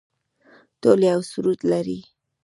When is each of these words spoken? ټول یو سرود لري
ټول 0.81 0.99
یو 1.11 1.19
سرود 1.31 1.59
لري 1.71 1.99